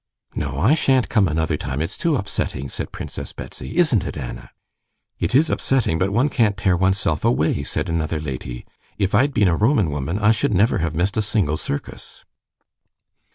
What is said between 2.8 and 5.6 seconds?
Princess Betsy. "Isn't it, Anna?" "It is